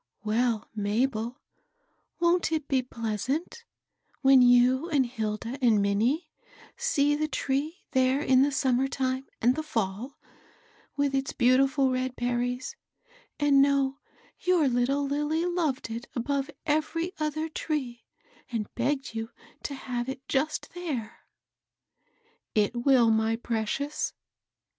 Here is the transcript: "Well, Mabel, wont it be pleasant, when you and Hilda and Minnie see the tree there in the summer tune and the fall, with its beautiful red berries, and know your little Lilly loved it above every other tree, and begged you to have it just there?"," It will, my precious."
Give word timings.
"Well, 0.23 0.67
Mabel, 0.73 1.39
wont 2.19 2.51
it 2.51 2.67
be 2.67 2.81
pleasant, 2.81 3.65
when 4.21 4.41
you 4.41 4.89
and 4.89 5.05
Hilda 5.05 5.59
and 5.61 5.79
Minnie 5.79 6.31
see 6.75 7.13
the 7.15 7.27
tree 7.27 7.83
there 7.91 8.19
in 8.19 8.41
the 8.41 8.51
summer 8.51 8.87
tune 8.87 9.27
and 9.43 9.55
the 9.55 9.61
fall, 9.61 10.17
with 10.97 11.13
its 11.13 11.33
beautiful 11.33 11.91
red 11.91 12.15
berries, 12.15 12.75
and 13.39 13.61
know 13.61 13.99
your 14.39 14.67
little 14.67 15.05
Lilly 15.05 15.45
loved 15.45 15.91
it 15.91 16.07
above 16.15 16.49
every 16.65 17.11
other 17.19 17.47
tree, 17.47 18.03
and 18.51 18.73
begged 18.73 19.13
you 19.13 19.29
to 19.61 19.75
have 19.75 20.09
it 20.09 20.27
just 20.27 20.73
there?"," 20.73 21.17
It 22.55 22.73
will, 22.75 23.11
my 23.11 23.35
precious." 23.35 24.13